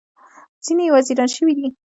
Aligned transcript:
ځینې 0.65 0.83
یې 0.87 0.93
وزیران 0.95 1.29
شوي 1.35 1.53
دي. 1.57 1.67